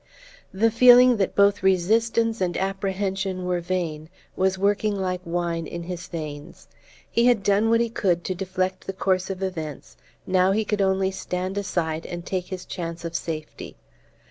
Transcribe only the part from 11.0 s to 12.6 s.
stand aside and take